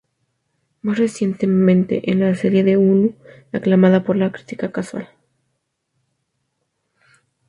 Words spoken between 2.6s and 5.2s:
de Hulu aclamada por la crítica, "Casual".